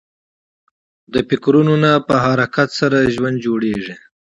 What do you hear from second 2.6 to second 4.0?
سره ژوند جوړېږي.